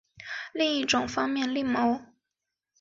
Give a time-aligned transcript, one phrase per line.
[0.51, 2.05] 另一方面另行谋职